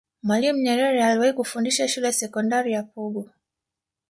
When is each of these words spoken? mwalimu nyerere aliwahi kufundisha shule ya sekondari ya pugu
mwalimu 0.23 0.59
nyerere 0.59 1.05
aliwahi 1.05 1.33
kufundisha 1.33 1.87
shule 1.87 2.07
ya 2.07 2.13
sekondari 2.13 2.71
ya 2.73 2.83
pugu 2.83 3.29